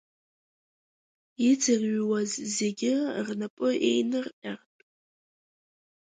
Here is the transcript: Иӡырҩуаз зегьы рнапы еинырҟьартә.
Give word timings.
Иӡырҩуаз 1.49 2.31
зегьы 2.55 2.93
рнапы 3.25 3.69
еинырҟьартә. 3.89 4.81